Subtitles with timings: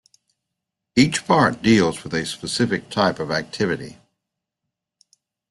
[0.95, 3.99] Each part deals with a specific type of activity.